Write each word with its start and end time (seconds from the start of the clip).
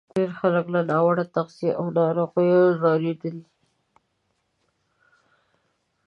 ډېری 0.15 0.35
خلک 0.39 0.65
له 0.75 0.81
ناوړه 0.89 1.25
تغذیې 1.35 1.69
او 1.79 1.85
ناروغیو 1.97 2.61
ځورېدل. 2.79 3.37